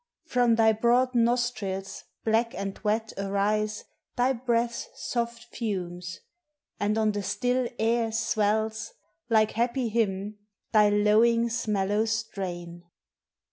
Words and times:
From 0.25 0.55
thy 0.55 0.71
broad 0.73 1.13
nostrils, 1.13 2.05
black 2.23 2.55
ami 2.57 2.73
wet, 2.83 3.13
arise 3.19 3.83
Thy 4.15 4.33
breath's 4.33 4.89
soft 4.95 5.55
fumes; 5.55 6.21
and 6.79 6.97
on 6.97 7.11
the 7.11 7.21
still 7.21 7.67
air 7.77 8.11
swells, 8.11 8.93
Like 9.29 9.51
happy 9.51 9.89
hymn, 9.89 10.39
thy 10.71 10.89
lowing's 10.89 11.67
mellow 11.67 12.05
strain. 12.05 12.81